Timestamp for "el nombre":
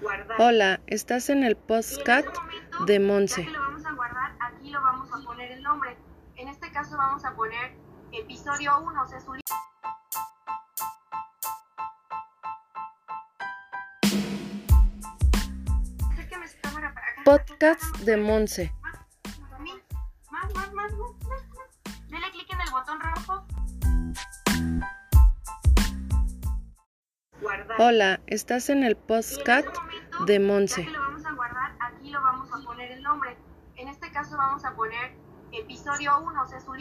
5.52-5.96, 32.92-33.36